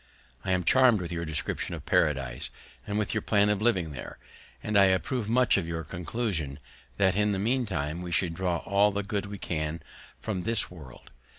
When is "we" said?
8.01-8.11, 9.27-9.37